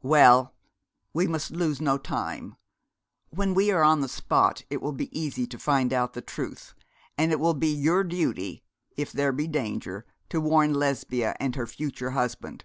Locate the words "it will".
4.70-4.94, 7.30-7.52